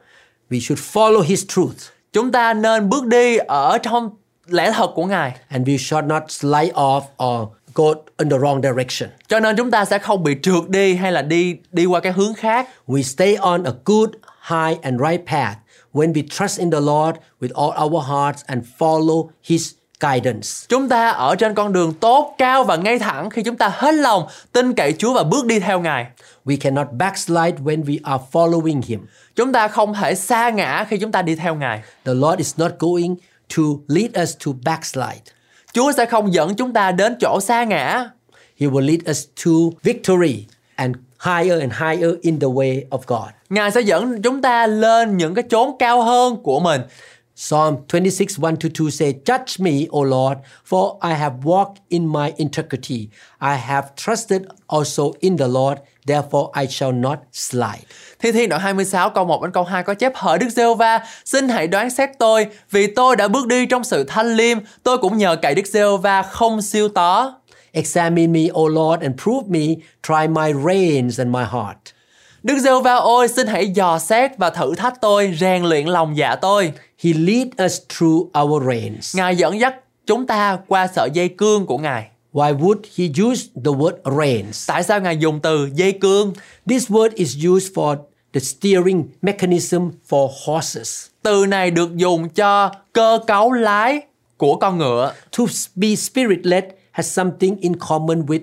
[0.49, 1.75] We should follow his truth.
[2.13, 4.09] Chúng ta nên bước đi ở trong
[4.47, 8.61] lẽ thật của Ngài And we should not slide off or go in the wrong
[8.61, 9.09] direction.
[9.27, 12.11] Cho nên chúng ta sẽ không bị trượt đi hay là đi đi qua cái
[12.11, 12.69] hướng khác.
[12.87, 14.09] We stay on a good,
[14.49, 15.57] high, and right path
[15.93, 20.49] when we trust in the Lord with all our hearts and follow His guidance.
[20.69, 23.93] Chúng ta ở trên con đường tốt, cao và ngay thẳng khi chúng ta hết
[23.93, 26.05] lòng tin cậy Chúa và bước đi theo Ngài.
[26.45, 29.05] We cannot backslide when we are following Him.
[29.35, 31.81] Chúng ta không thể sa ngã khi chúng ta đi theo Ngài.
[32.05, 33.15] The Lord is not going
[33.57, 35.21] to lead us to backslide.
[35.73, 38.09] Chúa sẽ không dẫn chúng ta đến chỗ sa ngã.
[38.59, 39.51] He will lead us to
[39.83, 43.29] victory and higher and higher in the way of God.
[43.49, 46.81] Ngài sẽ dẫn chúng ta lên những cái chốn cao hơn của mình.
[47.39, 52.07] Psalm 26, 1 to 2 say, Judge me, O Lord, for I have walked in
[52.07, 53.09] my integrity.
[53.39, 57.85] I have trusted also in the Lord, therefore I shall not slide.
[58.19, 61.49] Thi Thiên đoạn 26 câu 1 đến câu 2 có chép hỡi Đức Giê-hô-va, xin
[61.49, 65.17] hãy đoán xét tôi, vì tôi đã bước đi trong sự thanh liêm, tôi cũng
[65.17, 67.39] nhờ cậy Đức Giê-hô-va không siêu tó.
[67.71, 69.67] Examine me, O Lord, and prove me.
[70.03, 71.77] Try my reins and my heart.
[72.43, 76.35] Đức Giê-hô-va ôi, xin hãy dò xét và thử thách tôi, rèn luyện lòng dạ
[76.35, 76.73] tôi.
[77.03, 79.15] He lead us through our reins.
[79.15, 82.07] Ngài dẫn dắt chúng ta qua sợi dây cương của Ngài.
[82.33, 84.67] Why would he use the word reins?
[84.67, 86.33] Tại sao Ngài dùng từ dây cương?
[86.65, 87.97] This word is used for
[88.33, 91.05] the steering mechanism for horses.
[91.23, 94.01] Từ này được dùng cho cơ cấu lái
[94.37, 95.13] của con ngựa.
[95.37, 95.43] To
[95.75, 98.39] be spirit-led has something in common with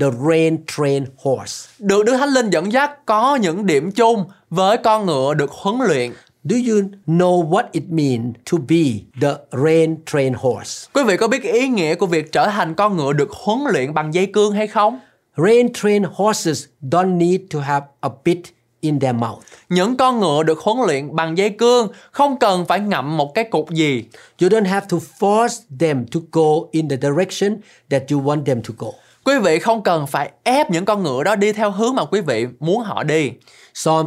[0.00, 1.68] the rein-trained horse.
[1.78, 5.88] Được Đức Thánh Linh dẫn dắt có những điểm chung với con ngựa được huấn
[5.88, 6.12] luyện.
[6.44, 10.88] Do you know what it means to be the rein-trained horse?
[10.92, 13.94] Quý vị có biết ý nghĩa của việc trở thành con ngựa được huấn luyện
[13.94, 15.00] bằng dây cương hay không?
[15.36, 18.38] Rein-trained horses don't need to have a bit
[18.80, 19.38] in their mouth.
[19.68, 23.44] Những con ngựa được huấn luyện bằng dây cương không cần phải ngậm một cái
[23.44, 24.04] cục gì.
[24.40, 27.56] You don't have to force them to go in the direction
[27.90, 28.88] that you want them to go.
[29.24, 32.20] Quý vị không cần phải ép những con ngựa đó đi theo hướng mà quý
[32.20, 33.32] vị muốn họ đi.
[33.74, 34.06] Psalm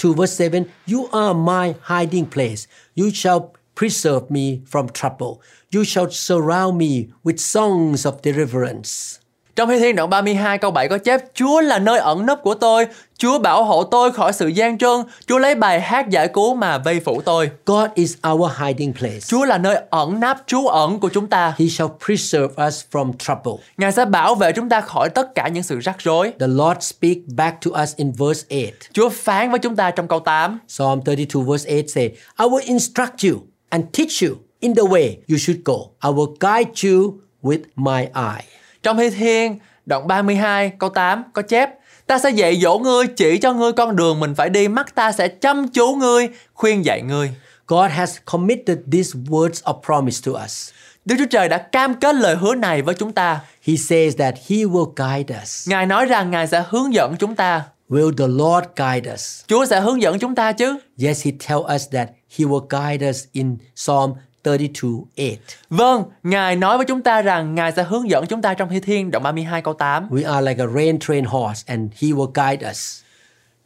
[0.00, 2.66] 32 verse 7 You are my hiding place.
[2.94, 5.42] You shall preserve me from trouble.
[5.70, 9.20] You shall surround me with songs of deliverance.
[9.56, 12.54] Trong Thi Thiên đoạn 32 câu 7 có chép Chúa là nơi ẩn nấp của
[12.54, 12.86] tôi,
[13.18, 16.78] Chúa bảo hộ tôi khỏi sự gian trân, Chúa lấy bài hát giải cứu mà
[16.78, 17.50] vây phủ tôi.
[17.66, 19.20] God is our hiding place.
[19.20, 21.54] Chúa là nơi ẩn nấp, trú ẩn của chúng ta.
[21.58, 23.64] He shall preserve us from trouble.
[23.76, 26.32] Ngài sẽ bảo vệ chúng ta khỏi tất cả những sự rắc rối.
[26.40, 28.78] The Lord speak back to us in verse 8.
[28.92, 30.58] Chúa phán với chúng ta trong câu 8.
[30.68, 32.04] Psalm 32 verse 8 say,
[32.38, 35.74] I will instruct you and teach you in the way you should go.
[36.02, 38.59] I will guide you with my eye.
[38.82, 41.70] Trong Thi Thiên đoạn 32 câu 8 có chép
[42.10, 45.12] Ta sẽ dạy dỗ ngươi, chỉ cho ngươi con đường mình phải đi, mắt ta
[45.12, 47.30] sẽ chăm chú ngươi, khuyên dạy ngươi.
[47.66, 50.70] God has committed these words of promise to us.
[51.04, 53.40] Đức Chúa Trời đã cam kết lời hứa này với chúng ta.
[53.66, 55.68] He says that He will guide us.
[55.68, 57.62] Ngài nói rằng Ngài sẽ hướng dẫn chúng ta.
[57.88, 59.44] Will the Lord guide us?
[59.46, 60.76] Chúa sẽ hướng dẫn chúng ta chứ?
[61.02, 64.12] Yes, He tell us that He will guide us in Psalm
[64.44, 65.36] 32 8.
[65.70, 68.80] Vâng, Ngài nói với chúng ta rằng Ngài sẽ hướng dẫn chúng ta trong Thi
[68.80, 70.08] Thiên đoạn 32 câu 8.
[70.10, 73.00] We are like a rein-trained horse and He will guide us.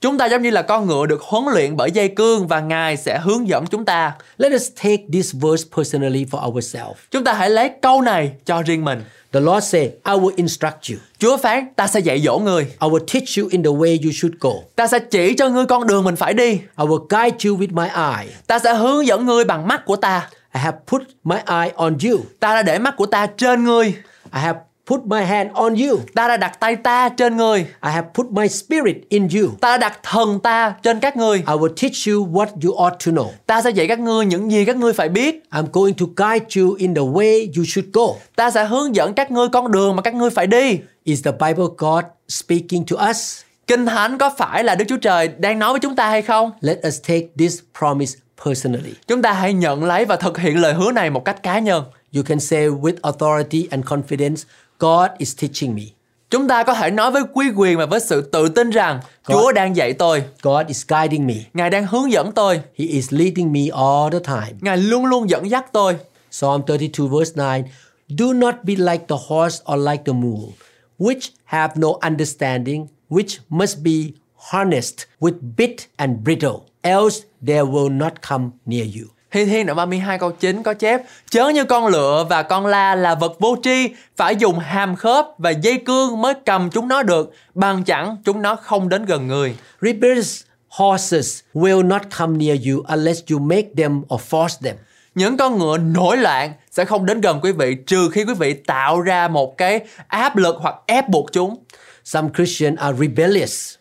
[0.00, 2.96] Chúng ta giống như là con ngựa được huấn luyện bởi dây cương và Ngài
[2.96, 4.12] sẽ hướng dẫn chúng ta.
[4.38, 6.98] Let us take this verse personally for ourselves.
[7.10, 9.02] Chúng ta hãy lấy câu này cho riêng mình.
[9.32, 10.96] The Lord say, I will instruct you.
[11.18, 12.62] Chúa phán, ta sẽ dạy dỗ ngươi.
[12.64, 14.50] I will teach you in the way you should go.
[14.76, 16.50] Ta sẽ chỉ cho ngươi con đường mình phải đi.
[16.50, 18.34] I will guide you with my eye.
[18.46, 20.28] Ta sẽ hướng dẫn ngươi bằng mắt của ta.
[20.54, 22.20] I have put my eye on you.
[22.40, 23.86] Ta đã để mắt của ta trên ngươi.
[24.32, 26.00] I have put my hand on you.
[26.14, 27.58] Ta đã đặt tay ta trên ngươi.
[27.58, 29.50] I have put my spirit in you.
[29.60, 31.36] Ta đã đặt thần ta trên các ngươi.
[31.38, 33.28] I will teach you what you ought to know.
[33.46, 35.42] Ta sẽ dạy các ngươi những gì các ngươi phải biết.
[35.50, 38.06] I'm going to guide you in the way you should go.
[38.36, 40.78] Ta sẽ hướng dẫn các ngươi con đường mà các ngươi phải đi.
[41.04, 43.40] Is the Bible God speaking to us?
[43.66, 46.50] Kinh Thánh có phải là Đức Chúa Trời đang nói với chúng ta hay không?
[46.60, 48.94] Let us take this promise personally.
[49.06, 51.84] Chúng ta hãy nhận lấy và thực hiện lời hứa này một cách cá nhân.
[52.16, 54.44] You can say with authority and confidence,
[54.78, 55.82] God is teaching me.
[56.30, 59.52] Chúng ta có thể nói với quy quyền và với sự tự tin rằng Chúa
[59.52, 61.34] đang dạy tôi, God is guiding me.
[61.54, 64.52] Ngài đang hướng dẫn tôi, He is leading me all the time.
[64.60, 65.96] Ngài luôn luôn dẫn dắt tôi.
[66.30, 67.64] Psalm 32 verse 9
[68.08, 70.52] Do not be like the horse or like the mule,
[70.98, 74.12] which have no understanding, which must be
[74.50, 79.06] harnessed with bit and bridle, else they will not come near you.
[79.30, 82.94] Thi Thiên đoạn 32 câu 9 có chép Chớ như con lựa và con la
[82.94, 87.02] là vật vô tri Phải dùng hàm khớp và dây cương mới cầm chúng nó
[87.02, 90.42] được Bằng chẳng chúng nó không đến gần người Rebellious
[90.78, 94.76] horses will not come near you unless you make them or force them.
[95.14, 98.54] Những con ngựa nổi loạn sẽ không đến gần quý vị trừ khi quý vị
[98.54, 101.56] tạo ra một cái áp lực hoặc ép buộc chúng.
[102.04, 103.74] Some Christians are rebellious.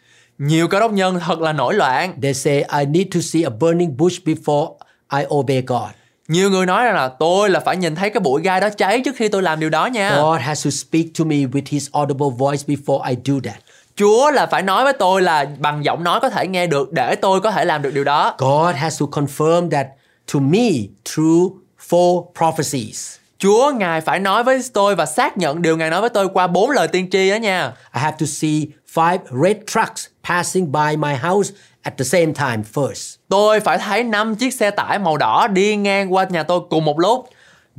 [0.46, 2.22] Nhiều cơ đốc nhân thật là nổi loạn.
[2.22, 4.74] They say, I need to see a burning bush before
[5.18, 5.90] I obey God.
[6.28, 9.02] Nhiều người nói rằng là tôi là phải nhìn thấy cái bụi gai đó cháy
[9.06, 10.16] trước khi tôi làm điều đó nha.
[10.16, 13.56] God has to speak to me with his audible voice before I do that.
[13.96, 17.16] Chúa là phải nói với tôi là bằng giọng nói có thể nghe được để
[17.16, 18.36] tôi có thể làm được điều đó.
[18.38, 19.88] God has to confirm that
[20.34, 20.70] to me
[21.06, 21.54] through
[21.90, 23.16] four prophecies.
[23.38, 26.48] Chúa Ngài phải nói với tôi và xác nhận điều Ngài nói với tôi qua
[26.48, 27.74] bốn lời tiên tri đó nha.
[27.96, 28.62] I have to see
[28.94, 33.16] five red trucks passing by my house at the same time first.
[33.30, 36.86] Tôi phải thấy năm chiếc xe tải màu đỏ đi ngang qua nhà tôi cùng
[36.86, 37.30] một lúc.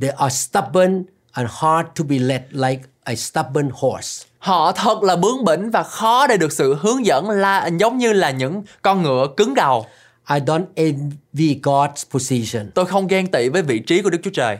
[0.01, 4.25] They are stubborn and hard to be led like a stubborn horse.
[4.39, 8.13] Họ thật là bướng bỉnh và khó để được sự hướng dẫn là giống như
[8.13, 9.85] là những con ngựa cứng đầu.
[10.29, 12.71] I don't envy God's position.
[12.75, 14.57] Tôi không ghen tị với vị trí của Đức Chúa Trời.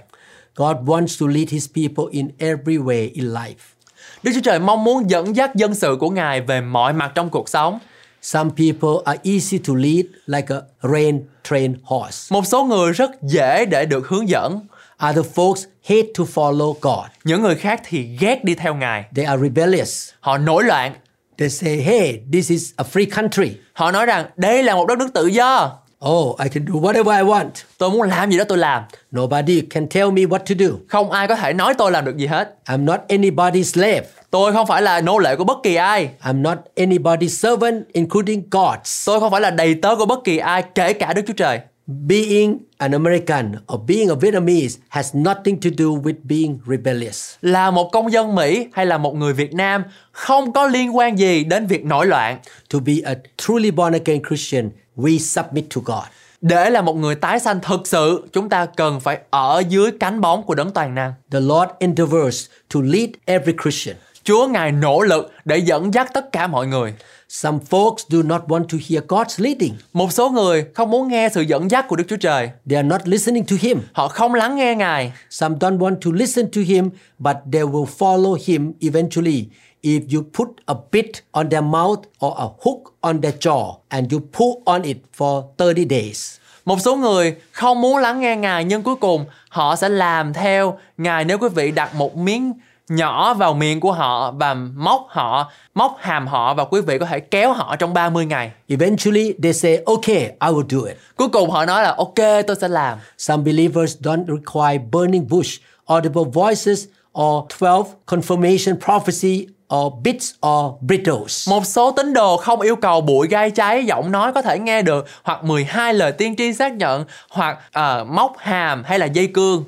[0.56, 3.75] God wants to lead his people in every way in life.
[4.24, 7.30] Đức Chúa Trời mong muốn dẫn dắt dân sự của Ngài về mọi mặt trong
[7.30, 7.80] cuộc sống.
[8.22, 12.34] Some people are easy to lead like a rain trained horse.
[12.34, 14.68] Một số người rất dễ để được hướng dẫn.
[15.10, 17.06] Other folks hate to follow God.
[17.24, 19.06] Những người khác thì ghét đi theo Ngài.
[19.16, 20.10] They are rebellious.
[20.20, 20.94] Họ nổi loạn.
[21.38, 23.52] They say, hey, this is a free country.
[23.74, 25.80] Họ nói rằng đây là một đất nước tự do.
[26.06, 27.50] Oh, I can do whatever I want.
[27.78, 28.84] Tôi muốn làm gì đó tôi làm.
[29.16, 30.68] Nobody can tell me what to do.
[30.88, 32.56] Không ai có thể nói tôi làm được gì hết.
[32.66, 34.04] I'm not anybody's slave.
[34.32, 36.10] Tôi không phải là nô lệ của bất kỳ ai.
[36.24, 39.06] I'm not anybody's servant, including God's.
[39.06, 41.60] Tôi không phải là đầy tớ của bất kỳ ai, kể cả Đức Chúa Trời.
[41.88, 47.36] Being an American or being a Vietnamese has nothing to do with being rebellious.
[47.42, 51.20] Là một công dân Mỹ hay là một người Việt Nam không có liên quan
[51.20, 52.38] gì đến việc nổi loạn.
[52.74, 56.04] To be a truly born again Christian, we submit to God.
[56.42, 60.22] Để là một người tái sanh thực sự, chúng ta cần phải ở dưới cánh
[60.22, 61.14] bóng của đấng toàn năng.
[61.32, 63.96] The Lord endeavors to lead every Christian.
[64.24, 66.94] Chúa Ngài nỗ lực để dẫn dắt tất cả mọi người.
[67.30, 69.74] Some folks do not want to hear God's leading.
[69.94, 72.50] Một số người không muốn nghe sự dẫn dắt của Đức Chúa Trời.
[72.70, 73.82] They are not listening to Him.
[73.94, 75.14] Họ không lắng nghe Ngài.
[75.30, 79.46] Some don't want to listen to Him, but they will follow Him eventually.
[79.86, 84.14] If you put a bit on their mouth or a hook on their jaw and
[84.14, 86.38] you pull on it for 30 days.
[86.66, 90.78] Một số người không muốn lắng nghe Ngài nhưng cuối cùng họ sẽ làm theo
[90.98, 92.54] Ngài nếu quý vị đặt một miếng
[92.88, 97.06] nhỏ vào miệng của họ và móc họ, móc hàm họ và quý vị có
[97.06, 98.52] thể kéo họ trong 30 ngày.
[98.68, 100.98] Eventually, they say, okay, I will do it.
[101.16, 102.98] Cuối cùng họ nói là ok tôi sẽ làm.
[103.18, 106.86] Some believers don't require burning bush, audible voices,
[107.22, 111.50] or 12 confirmation prophecy, or bits or brittles.
[111.50, 114.82] Một số tín đồ không yêu cầu bụi gai cháy giọng nói có thể nghe
[114.82, 119.28] được hoặc 12 lời tiên tri xác nhận hoặc uh, móc hàm hay là dây
[119.28, 119.64] cương.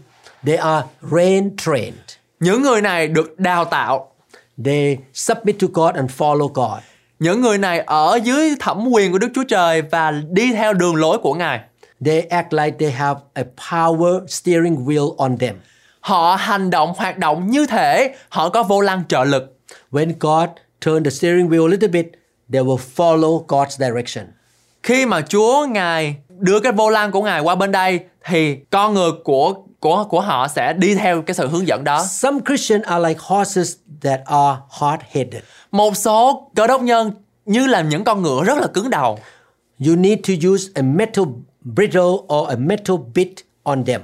[0.46, 2.18] They are rain trained.
[2.40, 4.12] Những người này được đào tạo.
[4.66, 6.80] They submit to God and follow God.
[7.20, 10.96] Những người này ở dưới thẩm quyền của Đức Chúa Trời và đi theo đường
[10.96, 11.60] lối của Ngài.
[12.06, 15.56] They act like they have a power steering wheel on them.
[16.08, 19.60] Họ hành động hoạt động như thể họ có vô lăng trợ lực.
[19.92, 20.50] When God
[20.86, 22.06] turn the steering wheel a little bit,
[22.54, 24.26] they will follow God's direction.
[24.84, 28.94] Khi mà Chúa Ngài đưa cái vô lăng của Ngài qua bên đây thì con
[28.94, 32.06] người của của của họ sẽ đi theo cái sự hướng dẫn đó.
[32.10, 35.42] Some Christians are like horses that are hard-headed.
[35.72, 37.12] Một số cơ đốc nhân
[37.46, 39.20] như là những con ngựa rất là cứng đầu.
[39.88, 41.26] You need to use a metal
[41.64, 44.02] bridle or a metal bit on them.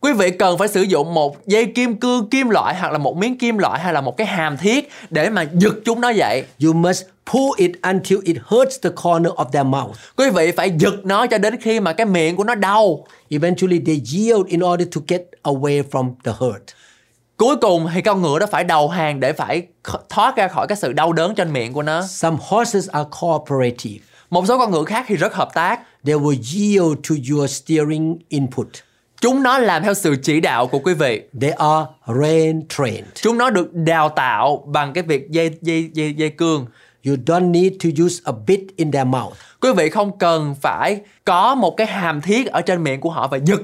[0.00, 3.16] Quý vị cần phải sử dụng một dây kim cương kim loại hoặc là một
[3.16, 6.44] miếng kim loại hay là một cái hàm thiết để mà giật chúng nó dậy.
[6.64, 9.96] You must pull it until it hurts the corner of their mouth.
[10.16, 13.06] Quý vị phải giật nó cho đến khi mà cái miệng của nó đau.
[13.30, 16.62] Eventually, they yield in order to get away from the hurt.
[17.36, 19.66] Cuối cùng thì con ngựa đó phải đầu hàng để phải
[20.08, 22.02] thoát ra khỏi cái sự đau đớn trên miệng của nó.
[22.06, 24.04] Some horses are cooperative.
[24.30, 25.80] Một số con ngựa khác thì rất hợp tác.
[26.04, 28.68] They will yield to your steering input.
[29.26, 31.22] Chúng nó làm theo sự chỉ đạo của quý vị.
[31.40, 31.86] They are
[32.20, 33.04] rain trained.
[33.14, 36.66] Chúng nó được đào tạo bằng cái việc dây dây dây dây cương.
[37.06, 39.32] You don't need to use a bit in their mouth.
[39.60, 43.28] Quý vị không cần phải có một cái hàm thiết ở trên miệng của họ
[43.28, 43.60] và giật.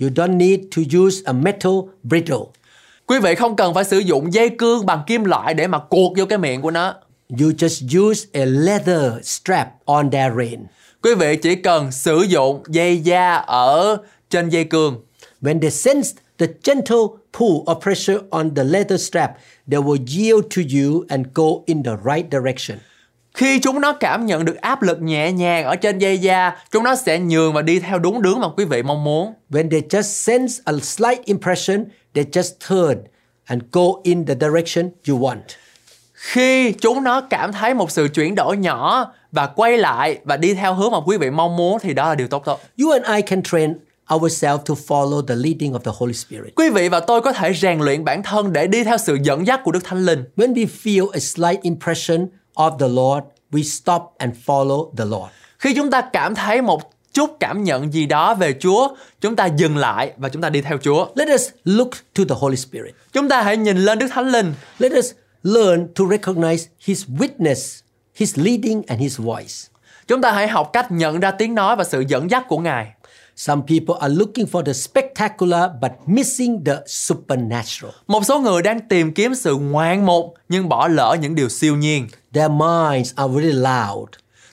[0.00, 1.72] You don't need to use a metal
[2.02, 2.46] bridle.
[3.06, 6.12] Quý vị không cần phải sử dụng dây cương bằng kim loại để mà cuột
[6.18, 6.94] vô cái miệng của nó.
[7.40, 10.60] You just use a leather strap on their rein.
[11.02, 13.98] Quý vị chỉ cần sử dụng dây da ở
[14.32, 15.00] trên dây cương.
[15.42, 19.30] When they sense the gentle pull or pressure on the leather strap,
[19.70, 22.78] they will yield to you and go in the right direction.
[23.34, 26.84] Khi chúng nó cảm nhận được áp lực nhẹ nhàng ở trên dây da, chúng
[26.84, 29.32] nó sẽ nhường và đi theo đúng hướng mà quý vị mong muốn.
[29.50, 33.04] When they just sense a slight impression, they just turn
[33.44, 35.40] and go in the direction you want.
[36.12, 40.54] Khi chúng nó cảm thấy một sự chuyển đổi nhỏ và quay lại và đi
[40.54, 42.60] theo hướng mà quý vị mong muốn thì đó là điều tốt tốt.
[42.82, 43.74] You and I can train
[44.12, 46.54] ourselves to follow the leading of the Holy Spirit.
[46.56, 49.46] Quý vị và tôi có thể rèn luyện bản thân để đi theo sự dẫn
[49.46, 50.24] dắt của Đức Thánh Linh.
[50.36, 55.32] When we feel a slight impression of the Lord, we stop and follow the Lord.
[55.58, 58.88] Khi chúng ta cảm thấy một chút cảm nhận gì đó về Chúa,
[59.20, 61.06] chúng ta dừng lại và chúng ta đi theo Chúa.
[61.14, 62.94] Let us look to the Holy Spirit.
[63.12, 64.54] Chúng ta hãy nhìn lên Đức Thánh Linh.
[64.78, 67.80] Let us learn to recognize His witness,
[68.14, 69.68] His leading, and His voice.
[70.08, 72.92] Chúng ta hãy học cách nhận ra tiếng nói và sự dẫn dắt của Ngài.
[73.36, 77.94] Some people are looking for the spectacular but missing the supernatural.
[78.06, 81.76] Một số người đang tìm kiếm sự ngoạn mục nhưng bỏ lỡ những điều siêu
[81.76, 82.08] nhiên.
[82.32, 84.08] Their minds are very loud.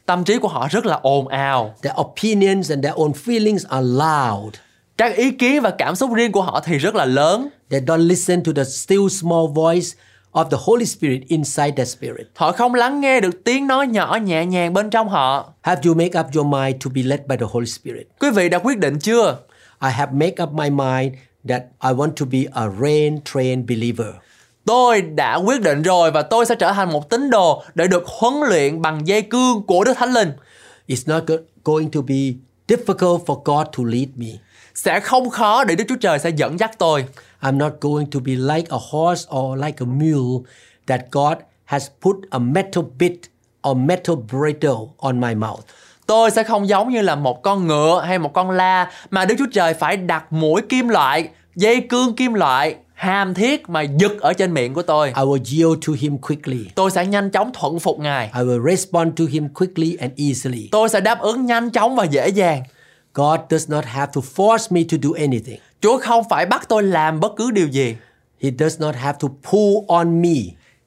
[0.06, 1.76] Tâm trí của họ rất là ồn ào.
[1.82, 4.54] Their opinions and their own feelings are loud.
[4.98, 7.50] Các ý kiến và cảm xúc riêng của họ thì rất là lớn.
[7.70, 9.88] They don't listen to the still small voice
[10.34, 12.28] of the Holy Spirit inside their spirit.
[12.36, 15.54] Họ không lắng nghe được tiếng nói nhỏ nhẹ nhàng bên trong họ.
[15.62, 18.08] Have you make up your mind to be led by the Holy Spirit?
[18.20, 19.38] Quý vị đã quyết định chưa?
[19.82, 21.14] I have make up my mind
[21.50, 24.08] that I want to be a rain trained believer.
[24.66, 28.04] Tôi đã quyết định rồi và tôi sẽ trở thành một tín đồ để được
[28.08, 30.32] huấn luyện bằng dây cương của Đức Thánh Linh.
[30.88, 32.16] It's not go- going to be
[32.68, 34.28] difficult for God to lead me.
[34.76, 37.06] Sẽ không khó để Đức Chúa Trời sẽ dẫn dắt tôi.
[37.42, 40.44] I'm not going to be like a horse or like a mule
[40.88, 43.30] that God has put a metal bit
[43.70, 45.64] or metal bridle on my mouth.
[46.06, 49.36] Tôi sẽ không giống như là một con ngựa hay một con la mà Đức
[49.38, 54.12] Chúa Trời phải đặt mũi kim loại, dây cương kim loại, hàm thiết mà giật
[54.20, 55.08] ở trên miệng của tôi.
[55.08, 56.66] I will yield to Him quickly.
[56.76, 58.32] Tôi sẽ nhanh chóng thuận phục Ngài.
[58.36, 60.70] I will respond to Him quickly and easily.
[60.72, 62.64] Tôi sẽ đáp ứng nhanh chóng và dễ dàng.
[63.14, 65.60] God does not have to force me to do anything.
[65.82, 67.96] Chúa không phải bắt tôi làm bất cứ điều gì.
[68.42, 70.40] He does not have to pull on me.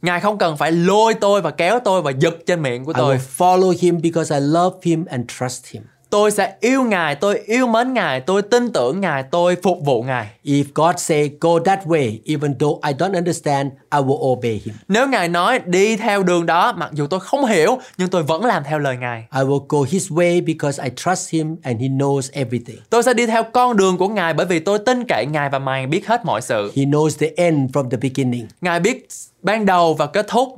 [0.02, 3.00] Ngài không cần phải lôi tôi và kéo tôi và giật trên miệng của I
[3.00, 3.20] will tôi.
[3.38, 5.82] follow Him because I love Him and trust Him.
[6.12, 10.02] Tôi sẽ yêu Ngài, tôi yêu mến Ngài, tôi tin tưởng Ngài, tôi phục vụ
[10.02, 10.26] Ngài.
[10.44, 14.74] If God say go that way, even though I don't understand, I will obey Him.
[14.88, 18.44] Nếu Ngài nói đi theo đường đó, mặc dù tôi không hiểu, nhưng tôi vẫn
[18.44, 19.24] làm theo lời Ngài.
[19.34, 22.78] I will go His way because I trust Him and He knows everything.
[22.90, 25.58] Tôi sẽ đi theo con đường của Ngài bởi vì tôi tin cậy Ngài và
[25.58, 26.72] Ngài biết hết mọi sự.
[26.76, 28.46] He knows the end from the beginning.
[28.60, 29.08] Ngài biết
[29.42, 30.54] ban đầu và kết thúc.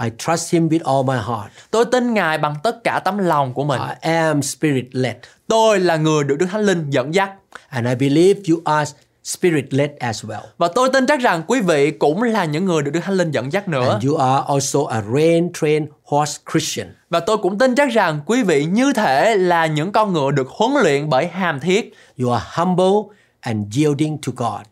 [0.00, 1.52] I trust Him with all my heart.
[1.70, 3.80] Tôi tin Ngài bằng tất cả tấm lòng của mình.
[3.80, 5.16] I am Spirit led.
[5.48, 7.30] Tôi là người được Đức Thánh Linh dẫn dắt.
[7.68, 8.92] And I believe you are
[9.24, 10.40] Spirit led as well.
[10.58, 13.30] Và tôi tin chắc rằng quý vị cũng là những người được Đức Thánh Linh
[13.30, 13.88] dẫn dắt nữa.
[13.90, 16.94] And you are also a rain trained horse Christian.
[17.10, 20.48] Và tôi cũng tin chắc rằng quý vị như thể là những con ngựa được
[20.48, 21.94] huấn luyện bởi hàm thiết.
[22.20, 24.66] You are humble and yielding to God.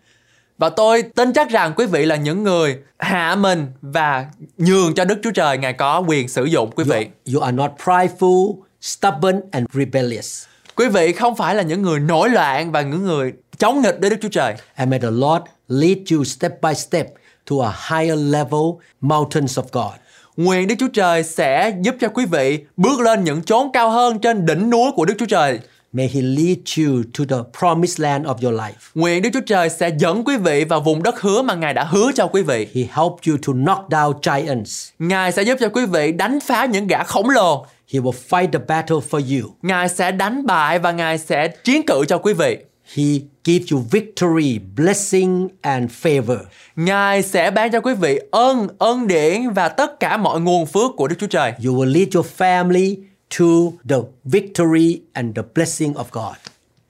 [0.59, 4.27] Và tôi tin chắc rằng quý vị là những người hạ mình và
[4.59, 7.09] nhường cho Đức Chúa Trời Ngài có quyền sử dụng quý vị.
[7.35, 10.45] You are not prideful, stubborn, and rebellious.
[10.77, 14.11] Quý vị không phải là những người nổi loạn và những người chống nghịch với
[14.11, 14.55] Đức Chúa Trời.
[14.75, 17.07] And may the Lord lead you step by step
[17.51, 18.63] to a higher level
[19.01, 19.93] mountains of God.
[20.37, 24.19] Nguyện Đức Chúa Trời sẽ giúp cho quý vị bước lên những chốn cao hơn
[24.19, 25.61] trên đỉnh núi của Đức Chúa Trời.
[25.95, 28.91] May He lead you to the promised land of your life.
[28.95, 31.85] Nguyện Đức Chúa Trời sẽ dẫn quý vị vào vùng đất hứa mà Ngài đã
[31.85, 32.69] hứa cho quý vị.
[32.75, 34.89] He help you to knock down giants.
[34.99, 37.67] Ngài sẽ giúp cho quý vị đánh phá những gã khổng lồ.
[37.93, 39.51] He will fight the battle for you.
[39.63, 42.59] Ngài sẽ đánh bại và Ngài sẽ chiến cự cho quý vị.
[42.95, 43.05] He
[43.45, 46.39] gives you victory, blessing, and favor.
[46.77, 50.91] Ngài sẽ ban cho quý vị ân, ân điển và tất cả mọi nguồn phước
[50.97, 51.53] của Đức Chúa Trời.
[51.65, 52.97] You will lead your family
[53.39, 53.47] to
[53.89, 56.37] the victory and the blessing of God.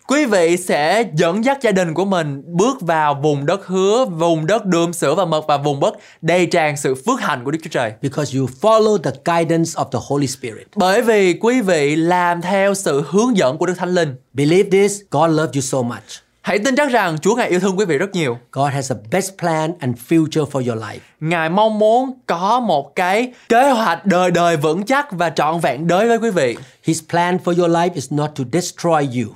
[0.06, 4.46] Quý vị sẽ dẫn dắt gia đình của mình bước vào vùng đất hứa, vùng
[4.46, 7.58] đất đươm sữa và mật và vùng đất đầy tràn sự phước hạnh của Đức
[7.62, 7.92] Chúa Trời.
[8.02, 10.66] Because you follow the guidance of the Holy Spirit.
[10.76, 14.16] Bởi vì quý vị làm theo sự hướng dẫn của Đức Thánh Linh.
[14.32, 16.23] Believe this, God loves you so much.
[16.44, 18.38] Hãy tin chắc rằng Chúa Ngài yêu thương quý vị rất nhiều.
[18.52, 20.98] God has a best plan and future for your life.
[21.20, 25.86] Ngài mong muốn có một cái kế hoạch đời đời vững chắc và trọn vẹn
[25.86, 26.56] đối với quý vị.
[26.82, 29.34] His plan for your life is not to destroy you.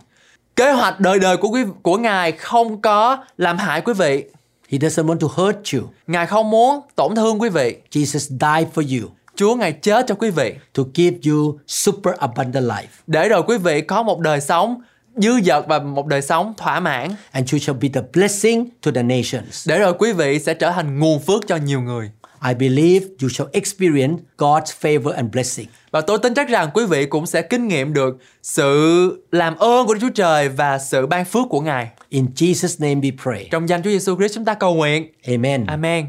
[0.56, 4.24] Kế hoạch đời đời của quý của Ngài không có làm hại quý vị.
[4.68, 5.82] He doesn't want to hurt you.
[6.06, 7.76] Ngài không muốn tổn thương quý vị.
[7.90, 12.64] Jesus died for you Chúa Ngài chết cho quý vị to give you super abundant
[12.64, 12.86] life.
[13.06, 14.80] để rồi quý vị có một đời sống
[15.22, 18.90] dư dật và một đời sống thỏa mãn And you shall be the blessing to
[18.94, 19.68] the nations.
[19.68, 22.10] để rồi quý vị sẽ trở thành nguồn phước cho nhiều người.
[22.48, 25.66] I believe you shall experience God's favor and blessing.
[25.90, 29.86] Và tôi tin chắc rằng quý vị cũng sẽ kinh nghiệm được sự làm ơn
[29.86, 31.88] của Đức Chúa Trời và sự ban phước của Ngài.
[32.08, 33.48] In Jesus' name we pray.
[33.50, 35.12] Trong danh Chúa Giêsu Christ chúng ta cầu nguyện.
[35.26, 35.66] Amen.
[35.66, 36.06] Amen.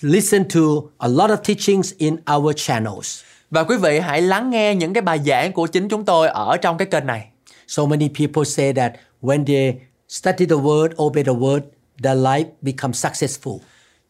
[0.00, 0.60] Listen to
[0.98, 3.20] a lot of teachings in our channels.
[3.50, 6.56] Và quý vị hãy lắng nghe những cái bài giảng của chính chúng tôi ở
[6.56, 7.26] trong cái kênh này.
[7.68, 9.74] So many people say that when they
[10.08, 11.60] study the word, obey the word,
[12.02, 13.58] their life becomes successful.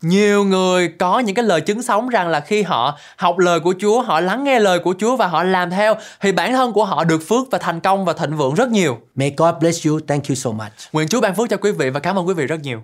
[0.03, 3.75] Nhiều người có những cái lời chứng sống rằng là khi họ học lời của
[3.81, 6.85] Chúa, họ lắng nghe lời của Chúa và họ làm theo thì bản thân của
[6.85, 8.99] họ được phước và thành công và thịnh vượng rất nhiều.
[9.15, 10.01] May God bless you.
[10.01, 10.73] Thank you so much.
[10.93, 12.83] Nguyện Chúa ban phước cho quý vị và cảm ơn quý vị rất nhiều.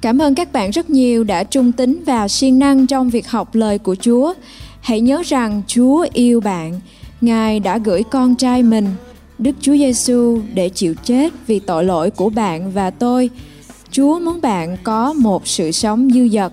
[0.00, 3.54] Cảm ơn các bạn rất nhiều đã trung tín và siêng năng trong việc học
[3.54, 4.34] lời của Chúa.
[4.84, 6.80] Hãy nhớ rằng Chúa yêu bạn.
[7.20, 8.86] Ngài đã gửi con trai mình,
[9.38, 13.30] Đức Chúa Giêsu để chịu chết vì tội lỗi của bạn và tôi.
[13.90, 16.52] Chúa muốn bạn có một sự sống dư dật,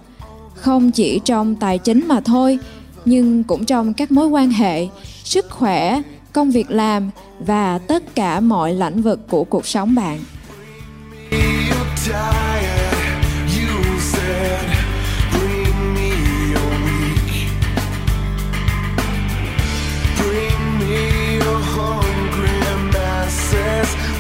[0.54, 2.60] không chỉ trong tài chính mà thôi,
[3.06, 4.88] nhưng cũng trong các mối quan hệ,
[5.24, 6.02] sức khỏe,
[6.34, 7.10] công việc làm
[7.40, 10.20] và tất cả mọi lĩnh vực của cuộc sống bạn.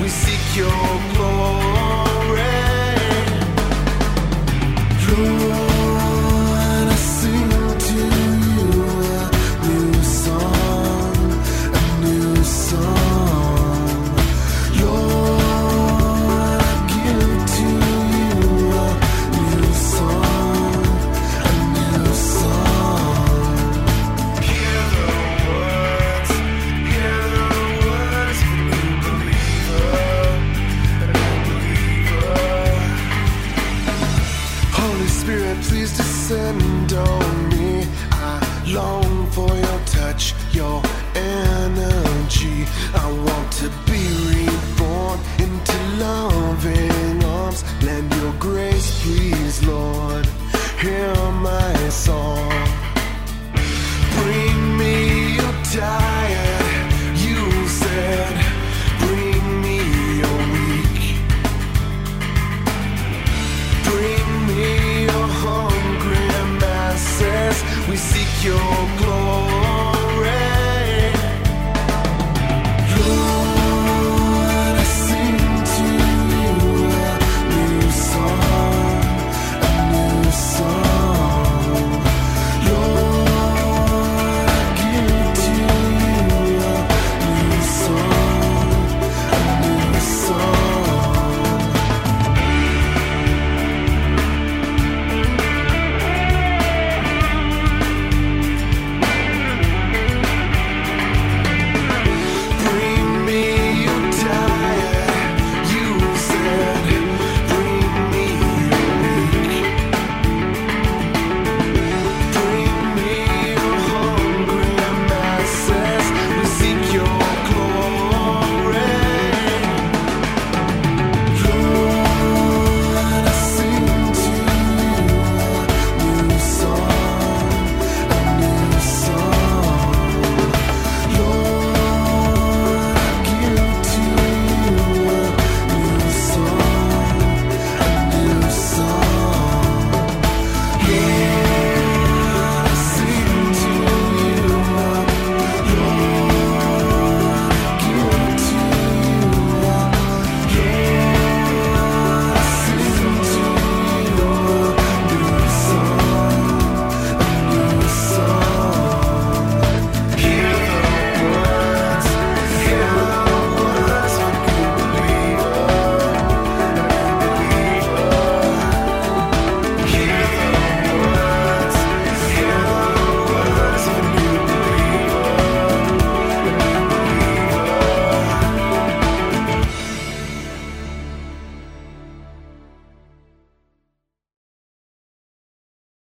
[0.01, 1.20] We seek your